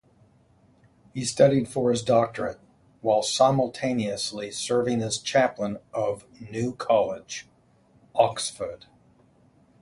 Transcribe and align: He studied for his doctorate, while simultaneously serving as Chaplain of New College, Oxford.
He 1.13 1.25
studied 1.25 1.67
for 1.67 1.91
his 1.91 2.01
doctorate, 2.01 2.59
while 3.01 3.21
simultaneously 3.21 4.49
serving 4.49 4.99
as 5.03 5.19
Chaplain 5.19 5.77
of 5.93 6.25
New 6.41 6.73
College, 6.73 7.47
Oxford. 8.15 8.87